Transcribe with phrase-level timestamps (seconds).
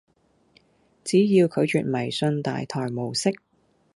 [1.03, 3.35] 只要拒絕迷信大台模式